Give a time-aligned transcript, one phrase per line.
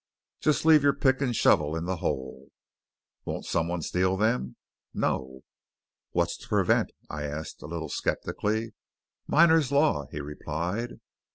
[0.39, 2.47] "Just leave your pick and shovel in the hole."
[3.23, 4.55] "Won't some one steal them?"
[4.95, 5.41] "No."
[6.09, 8.73] "What's to prevent?" I asked a little skeptically.
[9.27, 10.99] "Miners' law," he replied.